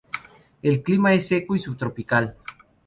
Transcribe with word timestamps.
El 0.63 0.81
clima 0.81 1.13
es 1.13 1.27
seco 1.27 1.55
y 1.55 1.59
subtropical. 1.59 2.35